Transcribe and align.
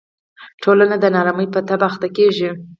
ټولنه 0.63 0.95
د 0.99 1.05
نا 1.13 1.17
ارامۍ 1.23 1.47
په 1.53 1.59
تبه 1.67 1.85
اخته 1.89 2.07
کېږي. 2.17 2.49